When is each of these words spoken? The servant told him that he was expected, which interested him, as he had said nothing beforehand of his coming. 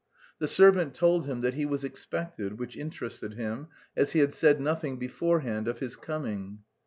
The 0.39 0.47
servant 0.47 0.95
told 0.95 1.27
him 1.27 1.41
that 1.41 1.53
he 1.53 1.63
was 1.67 1.83
expected, 1.83 2.57
which 2.57 2.75
interested 2.75 3.35
him, 3.35 3.67
as 3.95 4.13
he 4.13 4.19
had 4.21 4.33
said 4.33 4.59
nothing 4.59 4.97
beforehand 4.97 5.67
of 5.67 5.77
his 5.77 5.95
coming. 5.95 6.63